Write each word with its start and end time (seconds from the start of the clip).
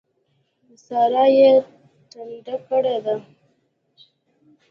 سارا 0.85 1.23
يې 1.37 1.51
ټنډه 2.11 2.55
کړې 2.67 2.97
ده. 3.05 3.15